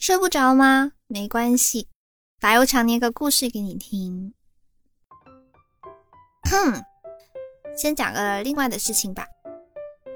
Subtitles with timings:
[0.00, 0.92] 睡不着吗？
[1.08, 1.86] 没关系，
[2.40, 4.32] 白无常念个故事给你听。
[6.50, 6.82] 哼，
[7.76, 9.26] 先讲个另外的事情吧。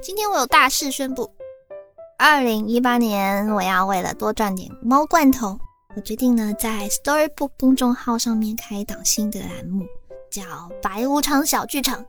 [0.00, 1.30] 今天我有大事宣布，
[2.16, 5.58] 二零一八年我要为了多赚点猫罐头，
[5.94, 9.84] 我决定呢在 Storybook 公众号上面开一档新的栏目，
[10.30, 10.42] 叫
[10.80, 12.02] “白无常小剧场”。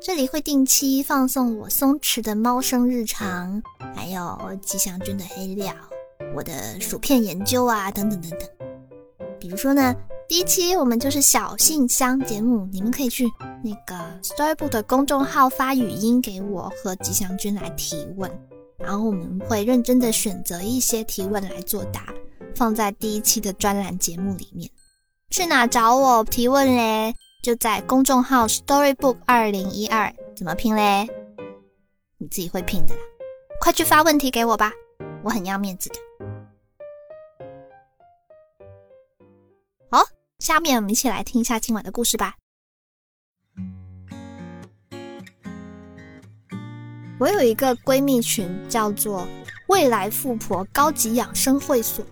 [0.00, 3.60] 这里会定期放送我松弛的猫生日常，
[3.96, 5.74] 还有吉祥君的黑料。
[6.34, 8.40] 我的薯片研究啊，等等等等。
[9.38, 9.94] 比如说呢，
[10.28, 13.24] 第一期我们就是小信箱节目，你们可以去
[13.62, 18.30] 那个 Storybook 的公众号发语音给我和吉祥君来提问，
[18.78, 22.06] 然后我们会认真的选择一些提问来作答，
[22.54, 24.70] 放在第一期的专栏节目里面。
[25.30, 27.14] 去哪找我提问嘞？
[27.42, 31.06] 就在公众号 Storybook 二零一二，怎么拼嘞？
[32.16, 33.00] 你自己会拼的啦，
[33.60, 34.72] 快去发问题给我吧，
[35.22, 35.96] 我很要面子的。
[40.44, 42.34] 下面我们一起来听一下今晚的故事吧。
[47.18, 49.26] 我有一个闺蜜群，叫做
[49.68, 52.04] “未来富婆高级养生会所”。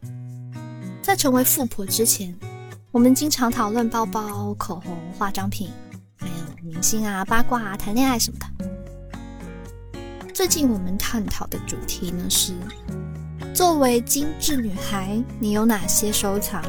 [1.05, 2.35] 在成为富婆之前，
[2.91, 5.71] 我们经常讨论包包、口红、化妆品，
[6.17, 8.47] 还有明星啊、八卦啊、谈恋爱什么的。
[10.33, 12.55] 最近我们探讨的主题呢是：
[13.53, 16.65] 作为精致女孩，你有哪些收藏？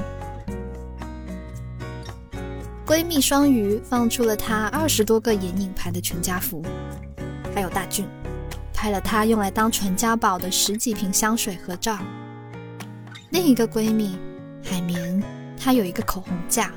[2.93, 6.61] 闺蜜双鱼放出了她二十多个眼影盘的全家福，
[7.51, 8.05] 还有大俊
[8.71, 11.97] 拍了她用来当传家宝的十几瓶香水合照。
[13.31, 14.15] 另一个闺蜜
[14.63, 15.23] 海绵，
[15.59, 16.71] 她有一个口红架，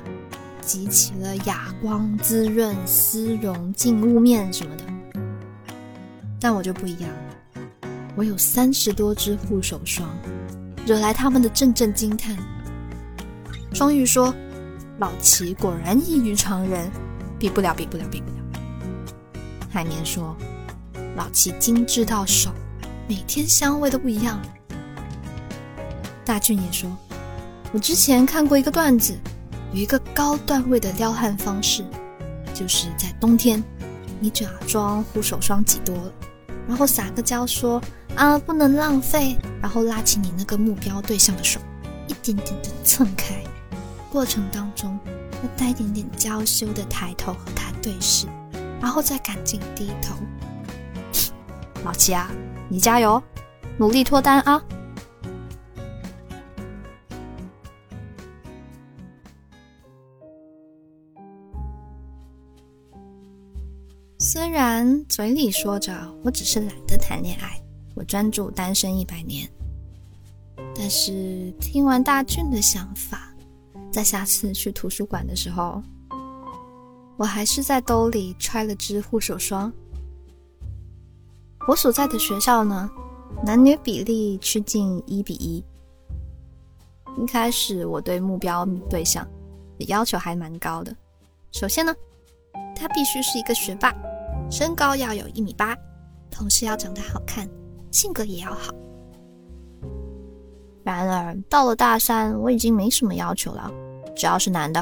[0.59, 4.83] 集齐了哑光、滋润、丝绒、净雾面什么的。
[6.41, 7.11] 但我就不一样，
[8.15, 10.09] 我有三十多支护手霜，
[10.83, 12.35] 惹来他们的阵阵惊叹。
[13.71, 14.33] 双鱼说。
[14.99, 16.89] 老齐果然异于常人，
[17.37, 18.37] 比不了，比不了，比不了。
[19.69, 20.35] 海绵说
[21.15, 22.49] ：“老齐精致到手，
[23.07, 24.41] 每天香味都不一样。”
[26.25, 26.89] 大俊也说
[27.71, 29.15] ：“我之前看过一个段子，
[29.71, 31.85] 有一个高段位的撩汉方式，
[32.53, 33.63] 就是在冬天，
[34.19, 36.11] 你假装护手霜挤多了，
[36.67, 37.79] 然后撒个娇说
[38.15, 41.59] 啊不能浪费，然后拉起你那个目标对象的手，
[42.07, 43.35] 一点点的蹭开。”
[44.17, 44.99] 过程当中，
[45.43, 48.25] 要带一点点娇羞的抬头和他对视，
[48.81, 50.15] 然后再赶紧低头。
[51.85, 52.27] 老七啊，
[52.67, 53.21] 你加油，
[53.77, 54.59] 努力脱单啊！
[64.17, 67.61] 虽然嘴里说着我只是懒得谈恋爱，
[67.93, 69.47] 我专注单身一百年，
[70.75, 73.26] 但是听完大俊的想法。
[73.91, 75.81] 在下次去图书馆的时候，
[77.17, 79.71] 我还是在兜里揣了支护手霜。
[81.67, 82.89] 我所在的学校呢，
[83.45, 85.63] 男女比例趋近一比一。
[87.17, 89.27] 一开始我对目标对象
[89.79, 90.95] 的要求还蛮高的，
[91.51, 91.93] 首先呢，
[92.75, 93.91] 他必须是一个学霸，
[94.51, 95.75] 身高要有一米八，
[96.29, 97.49] 同时要长得好看，
[97.91, 98.71] 性格也要好。
[100.87, 103.69] 然而到了大三，我已经没什么要求了。
[104.15, 104.81] 只要是男的、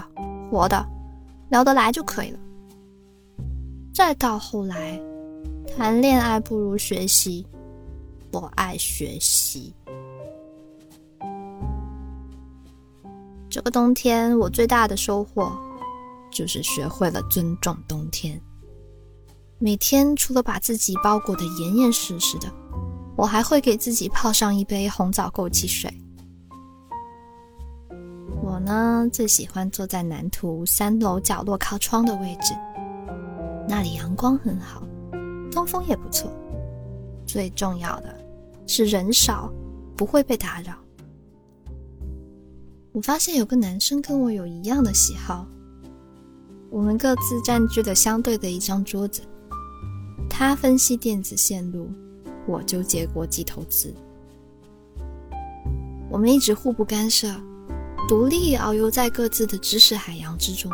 [0.52, 0.88] 活的、
[1.50, 2.38] 聊得来就可以了。
[3.92, 5.02] 再到后来，
[5.76, 7.44] 谈恋爱不如学习，
[8.32, 9.74] 我爱学习。
[13.50, 15.52] 这个冬天，我最大的收获
[16.32, 18.40] 就是学会了尊重冬天。
[19.58, 22.48] 每天除了把自己包裹得严严实实的，
[23.16, 25.92] 我还会给自己泡上一杯红枣枸杞水。
[28.44, 32.54] 我呢，最喜欢坐在南图三楼角落靠窗的位置，
[33.68, 34.84] 那里阳光很好，
[35.52, 36.32] 通风也不错。
[37.26, 38.16] 最重要的
[38.68, 39.52] 是人少，
[39.96, 40.74] 不会被打扰。
[42.92, 45.48] 我发现有个男生跟我有一样的喜好，
[46.70, 49.22] 我们各自占据了相对的一张桌子，
[50.30, 51.90] 他分析电子线路，
[52.48, 53.94] 我纠结国际投资，
[56.10, 57.28] 我们一直互不干涉。
[58.08, 60.72] 独立遨游在各自的知识海洋之中，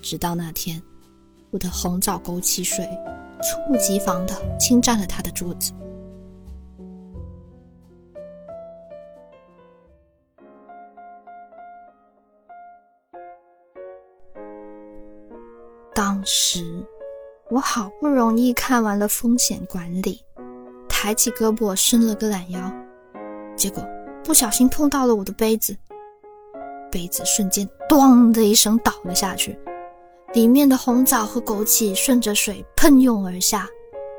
[0.00, 0.82] 直到那天，
[1.50, 2.82] 我的红枣枸杞水
[3.42, 5.70] 猝不及防的侵占了他的桌子。
[15.94, 16.82] 当时
[17.52, 20.24] 我好不容易看完了风险管理，
[20.88, 22.58] 抬起胳膊伸了个懒腰，
[23.54, 23.86] 结果
[24.24, 25.76] 不小心碰到了我的杯子，
[26.90, 29.54] 杯子瞬间“咣”的一声倒了下去，
[30.32, 33.68] 里面的红枣和枸杞顺着水喷涌而下，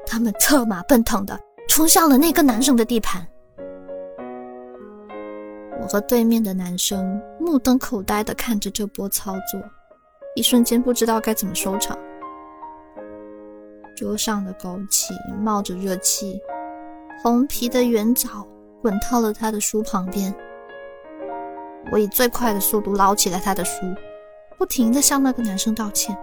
[0.05, 3.27] 他们策马奔腾的冲向了那个男生的地盘。
[5.81, 9.59] 我和对面的男生目瞪口呆的看着这波操作，
[10.35, 11.97] 一瞬间不知道该怎么收场。
[13.95, 16.39] 桌上的枸杞冒着热气，
[17.21, 18.47] 红皮的圆枣
[18.81, 20.33] 滚到了他的书旁边。
[21.91, 23.85] 我以最快的速度捞起了他的书，
[24.57, 26.17] 不停的向那个男生道歉。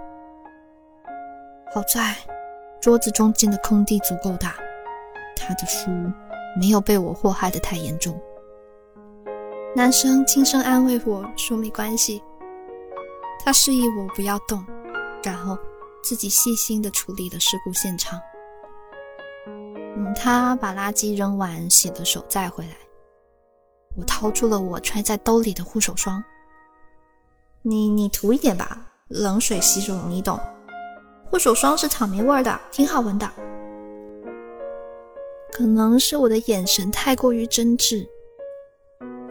[1.73, 2.17] 好在
[2.81, 4.55] 桌子中间的空地足够大，
[5.37, 5.91] 他的书
[6.59, 8.21] 没有被我祸害的太严重。
[9.77, 12.21] 男生轻声安慰我说：“没关系。”
[13.45, 14.65] 他示意我不要动，
[15.23, 15.57] 然后
[16.03, 18.21] 自己细心的处理了事故现场。
[19.47, 22.77] 嗯，他把垃圾扔完，洗了手再回来。
[23.97, 26.23] 我掏出了我揣在兜里的护手霜。
[27.63, 30.39] 你你涂一点吧，冷水洗手容易冻。
[31.29, 33.31] 护手霜是草莓味的，挺好闻的。
[35.53, 38.07] 可能是我的眼神太过于真挚。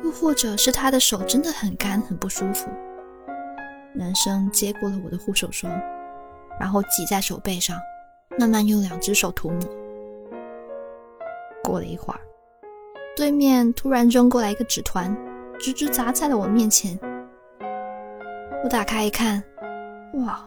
[0.03, 2.69] 又或者是他的手真的很干，很不舒服。
[3.93, 5.71] 男生接过了我的护手霜，
[6.59, 7.77] 然后挤在手背上，
[8.37, 9.59] 慢慢用两只手涂抹。
[11.63, 12.19] 过了一会儿，
[13.15, 15.15] 对面突然扔过来一个纸团，
[15.59, 16.99] 直直砸在了我面前。
[18.63, 19.41] 我打开一看，
[20.25, 20.45] 哇，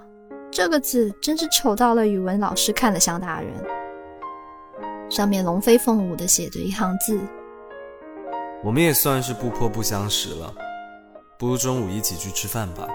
[0.51, 3.53] 这个字真是丑到了语文老师看了想打人。
[5.09, 7.21] 上面龙飞凤舞的写着一行字。
[8.65, 10.55] 我们也算是不破不相识了，
[11.39, 12.89] 不如中午一起去吃饭吧。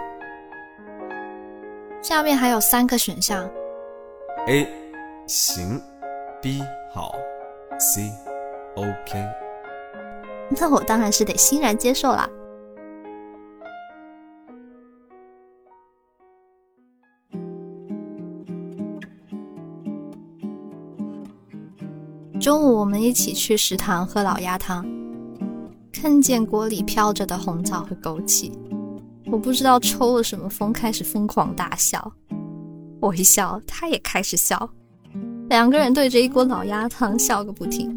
[2.01, 3.49] 下面还有三个选项
[4.47, 4.67] ：A
[5.27, 5.81] 行
[6.41, 6.61] ，B
[6.93, 7.15] 好
[7.79, 8.11] ，C
[8.75, 9.25] OK。
[10.49, 12.29] 那我当然是得欣然接受啦。
[22.39, 24.97] 中午我们一起去食堂喝老鸭汤。
[25.99, 28.51] 看见锅里飘着的红枣和枸杞，
[29.29, 32.13] 我不知道抽了什么风，开始疯狂大笑。
[32.99, 34.69] 我一笑，他也开始笑，
[35.49, 37.95] 两个人对着一锅老鸭汤笑个不停。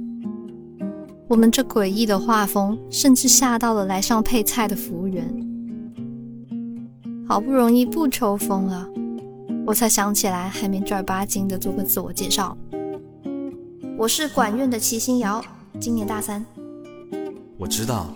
[1.28, 5.24] 我们这诡异的画风，甚至吓到了来上配菜的服务员。
[7.28, 8.88] 好不容易不抽风了，
[9.64, 12.58] 我才想起来还没正儿八经的做个自我介绍。
[13.96, 15.40] 我是管院的齐新瑶，
[15.78, 16.44] 今年大三。
[17.56, 18.08] 我知道，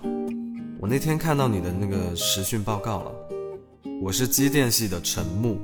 [0.84, 3.12] 我那天看到你的那个实训报告了。
[4.02, 5.56] 我是机电系的陈木，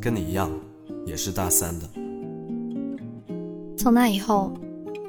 [0.00, 0.50] 跟你一样，
[1.04, 1.86] 也是大三的。
[3.76, 4.54] 从那以后，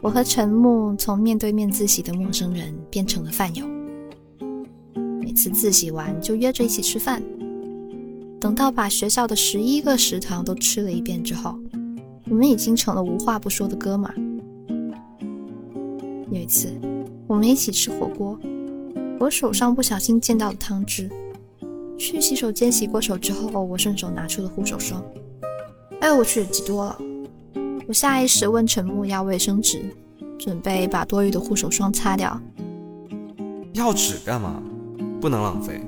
[0.01, 3.65] 我和陈木从面对面自习的陌生人变成了饭友。
[5.21, 7.23] 每次自习完就约着一起吃饭。
[8.41, 11.57] 等到把学校的十一个食堂都吃了一遍之后，
[12.29, 14.15] 我们已经成了无话不说的哥们儿。
[16.29, 16.73] 有一次。
[17.27, 18.39] 我们一起吃火锅，
[19.19, 21.09] 我手上不小心溅到了汤汁。
[21.97, 25.03] 去洗手间洗过手之后，我顺手拿出了护手霜。
[26.01, 26.97] 哎呦我去，挤多了！
[27.87, 29.81] 我下意识问陈木要卫生纸，
[30.37, 32.39] 准备把多余的护手霜擦掉。
[33.73, 34.61] 要纸干嘛？
[35.21, 35.81] 不能浪费。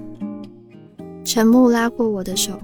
[1.25, 2.58] 陈木拉过我的手，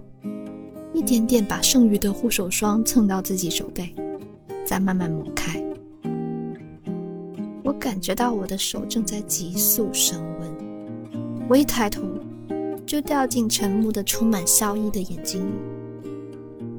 [0.94, 3.94] 一点点把剩余的护手霜蹭到自己手背，
[4.66, 5.62] 再慢慢抹开。
[7.64, 10.33] 我感觉到我的手正在急速升温，
[11.50, 12.02] 我一抬头
[12.86, 15.54] 就掉进陈木的充满笑意的眼睛里。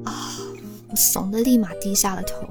[0.03, 0.37] 啊！
[0.89, 2.47] 我怂的立马低下了头。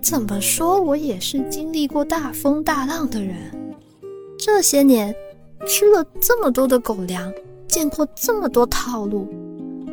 [0.00, 3.36] 怎么说，我也是经历过大风大浪的人。
[4.38, 5.14] 这些年
[5.66, 7.32] 吃了这么多的狗粮，
[7.66, 9.26] 见过这么多套路，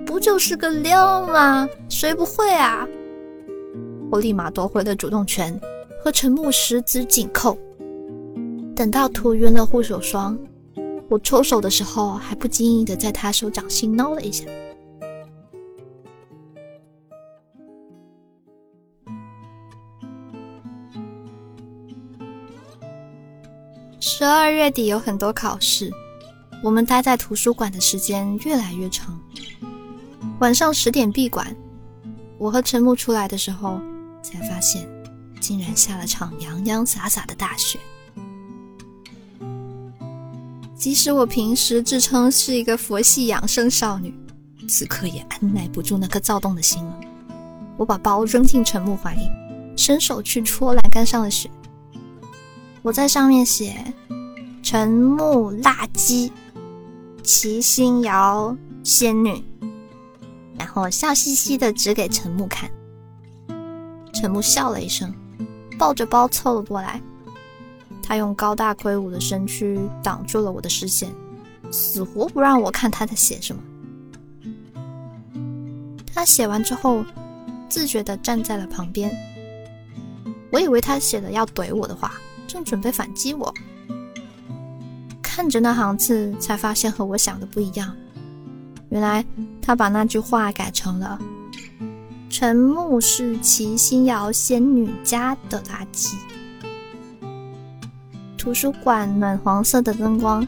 [0.06, 1.68] 不就是个料吗？
[1.90, 2.88] 谁不会啊？
[4.12, 5.60] 我立马夺回了主动权。
[6.04, 7.58] 和陈木十指紧扣，
[8.76, 10.38] 等到涂匀了护手霜，
[11.10, 14.44] 我抽手的时候还不经意的在他手掌心挠了一下。
[24.02, 25.90] 十二月底有很多考试，
[26.62, 29.18] 我们待在图书馆的时间越来越长。
[30.40, 31.56] 晚上十点闭馆，
[32.38, 33.80] 我和陈木出来的时候，
[34.22, 34.86] 才发现。
[35.42, 37.78] 竟然下了场洋洋洒洒的大雪。
[40.86, 44.14] 即使我平时自称是一个佛系养生少女，
[44.68, 47.00] 此刻也按耐不住那颗躁动的心了。
[47.76, 49.28] 我把包扔进陈木怀里，
[49.76, 51.50] 伸手去戳栏杆上的雪。
[52.84, 53.84] 我在上面写
[54.62, 56.32] “陈木辣鸡，
[57.24, 59.44] 齐心瑶仙女”，
[60.56, 62.70] 然后笑嘻嘻的指给陈木看。
[64.14, 65.12] 陈木笑了一声，
[65.80, 67.02] 抱着包凑了过来。
[68.08, 71.10] 他用高大魁梧的身躯挡住了我的视线，
[71.72, 73.62] 死活不让我看他在写什么。
[76.14, 77.04] 他写完之后，
[77.68, 79.12] 自觉地站在了旁边。
[80.52, 82.14] 我以为他写的要怼我的话，
[82.46, 83.52] 正准备反击我，
[85.22, 87.94] 看着那行字，才发现和我想的不一样。
[88.90, 89.26] 原来
[89.64, 91.20] 他把那句话改成了
[92.30, 96.14] ：“陈木是齐心瑶仙女家的垃圾。”
[98.46, 100.46] 图书馆暖黄色的灯光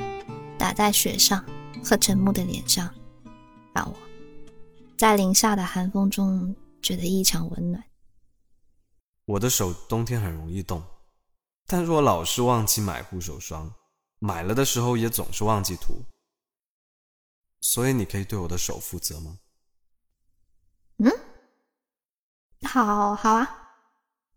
[0.56, 1.44] 打在雪上
[1.84, 2.94] 和陈木的脸上，
[3.74, 3.98] 让我
[4.96, 7.84] 在零下的寒风中觉得异常温暖。
[9.26, 10.80] 我的手冬天很容易冻，
[11.66, 13.74] 但是我老是忘记买护手霜，
[14.20, 15.96] 买了的时候也总是忘记涂，
[17.62, 19.40] 所以你可以对我的手负责吗？
[20.98, 21.12] 嗯，
[22.62, 23.74] 好好啊，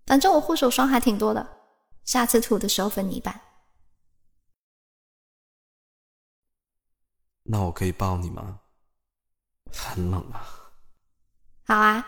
[0.06, 1.46] 反正我护手霜还挺多的，
[2.06, 3.38] 下次涂的时候分你一半。
[7.52, 8.60] 那我可以抱你吗？
[9.72, 10.46] 很冷啊。
[11.64, 12.06] 好啊，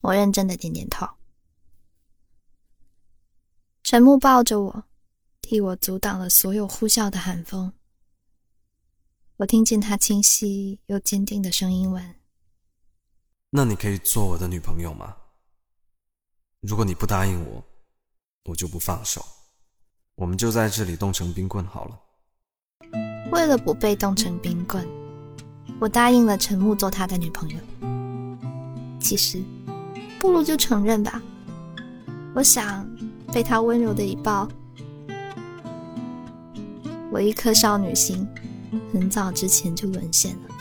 [0.00, 1.08] 我认真的点点头。
[3.84, 4.84] 陈木抱着我，
[5.40, 7.72] 替我阻挡了所有呼啸的寒风。
[9.36, 12.16] 我听见他清晰又坚定的声音问
[13.50, 15.16] ：“那你可以做我的女朋友吗？
[16.62, 17.64] 如果你不答应我，
[18.46, 19.24] 我就不放手。
[20.16, 22.02] 我们就在这里冻成冰棍好了。”
[23.30, 24.86] 为了不被冻成冰棍，
[25.78, 27.56] 我答应了陈木做他的女朋友。
[28.98, 29.42] 其实，
[30.18, 31.22] 不如就承认吧。
[32.34, 32.86] 我想。
[33.32, 34.48] 被他温柔的一抱，
[37.10, 38.26] 我一颗少女心
[38.92, 40.55] 很早之前就沦陷了。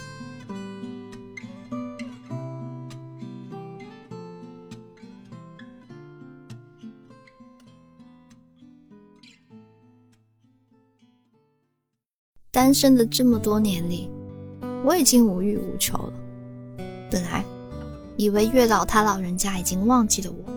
[12.55, 14.09] 单身的这么多年里，
[14.85, 16.13] 我已经无欲无求了。
[17.11, 17.43] 本来
[18.15, 20.53] 以为月老他老人家已经忘记了我。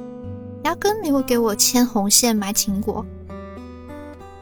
[0.62, 3.05] 压根没有给我牵红线买情果，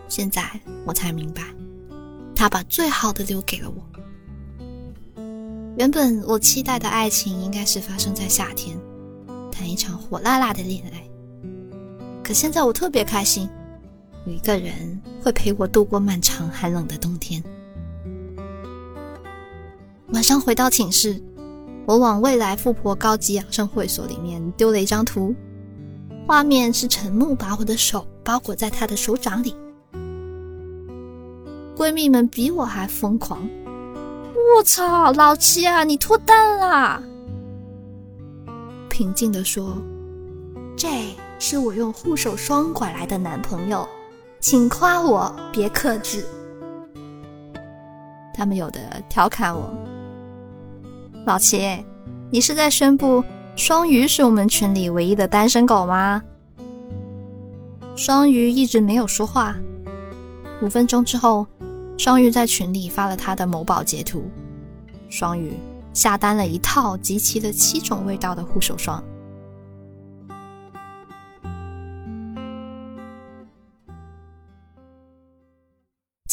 [0.07, 0.43] 现在
[0.85, 1.45] 我才明白，
[2.35, 3.83] 他把最好的留给了我。
[5.79, 8.77] 原本我期待的爱情应该是发生在夏天，
[9.51, 11.03] 谈一场火辣辣的恋爱。
[12.23, 13.49] 可现在我特别开心，
[14.26, 17.40] 有一个人会陪我度过漫长寒冷的冬天。
[20.09, 21.23] 晚上回到寝室，
[21.87, 25.33] 我往未来富婆高级养生会所里面丢了一张图。
[26.26, 29.54] 画面是陈木把我的手包裹在他的手掌里，
[31.76, 33.49] 闺蜜们比我还疯狂。
[34.56, 37.00] 我操，老七啊，你脱单啦！
[38.88, 39.80] 平静地说
[40.76, 40.88] ：“这
[41.38, 43.88] 是我用护手霜拐来的男朋友，
[44.40, 46.25] 请夸我，别克制。”
[48.35, 49.73] 他们有的调侃我
[51.25, 51.85] ：“老齐，
[52.31, 53.25] 你是在宣布？”
[53.57, 56.23] 双鱼是我们群里唯一的单身狗吗？
[57.97, 59.57] 双鱼一直没有说话。
[60.61, 61.47] 五分钟之后，
[61.97, 64.31] 双鱼在群里发了他的某宝截图。
[65.09, 65.55] 双鱼
[65.95, 69.02] 下单了一套集齐了七种味道的护手霜。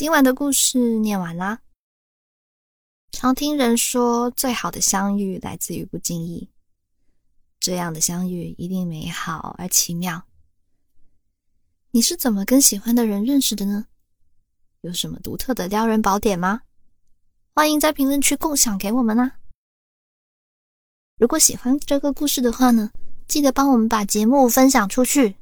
[0.04, 1.62] 今晚的故事念完啦。
[3.14, 6.50] 常听人说，最好的相遇来自于不经意。
[7.62, 10.22] 这样的相遇一定美好而奇妙。
[11.92, 13.86] 你是怎么跟喜欢的人认识的呢？
[14.82, 16.64] 有什么独特的撩人宝典吗？
[17.56, 19.38] 欢迎在评论区共享给我们啦！
[21.18, 22.92] 如果喜欢这个故事的话呢，
[23.26, 25.38] 记得帮我们把节目分享出去。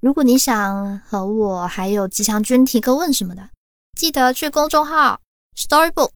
[0.00, 3.50] 如果你想和我还有吉祥君提个问什么的，
[3.94, 5.20] 记得去公众号
[5.56, 6.10] Storybook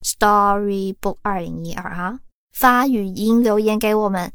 [0.00, 2.18] Storybook 二零一二啊
[2.52, 4.32] 发语音留言给我们。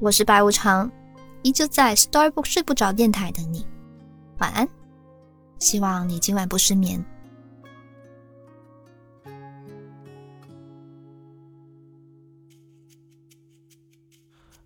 [0.00, 0.90] 我是白无常，
[1.42, 3.66] 依旧在 Storybook 睡不着电台等你。
[4.38, 4.68] 晚安，
[5.58, 7.02] 希望你今晚不失眠。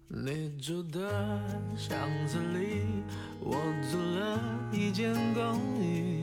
[0.08, 1.40] 你住的
[1.76, 2.82] 巷子里，
[3.40, 3.54] 我
[3.90, 4.38] 租了
[4.70, 6.21] 一间公寓，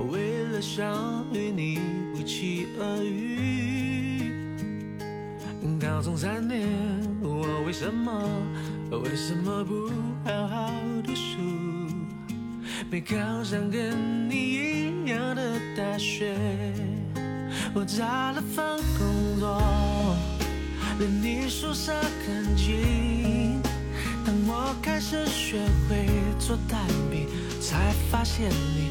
[0.00, 1.78] 为了想与，你
[2.14, 4.32] 不期而遇。
[5.80, 6.66] 高中三年。
[7.20, 8.12] 我为什么，
[8.90, 9.90] 为什么不
[10.24, 10.72] 好好
[11.04, 11.38] 读书？
[12.90, 16.34] 没考上跟你一样的大学，
[17.74, 19.60] 我找了份工作，
[20.98, 21.92] 连你宿舍
[22.24, 23.60] 很近。
[24.24, 25.58] 当我开始学？
[25.88, 26.06] 会
[26.38, 27.26] 做蛋饼，
[27.60, 28.90] 才发现你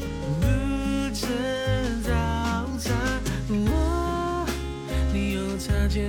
[1.18, 1.26] 是
[2.04, 2.12] 早
[2.78, 2.96] 餐。
[3.48, 4.46] 我，
[5.12, 6.08] 你又擦肩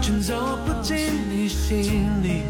[0.00, 0.96] 却走不进
[1.30, 2.42] 你心里，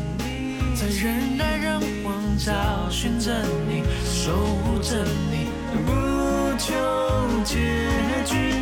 [0.74, 3.32] 在人来人往找寻着
[3.68, 5.50] 你，守护着你，
[5.84, 5.90] 不
[6.56, 6.72] 求
[7.44, 7.56] 结
[8.24, 8.54] 局。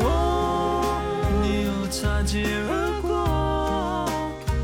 [0.00, 1.00] 我，
[1.42, 4.08] 你又擦肩而过，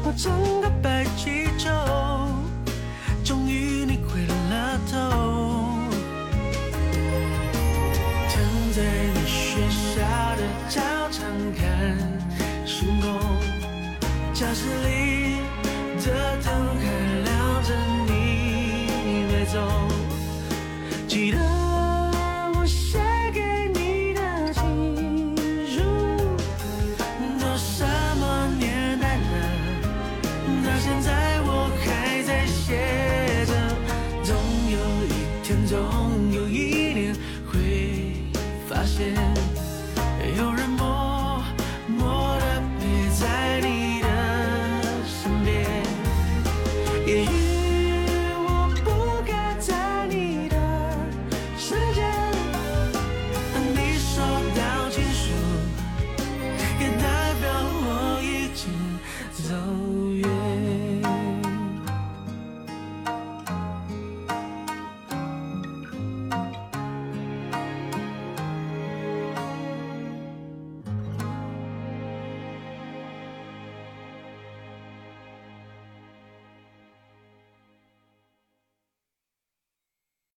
[0.04, 1.45] 我整个白气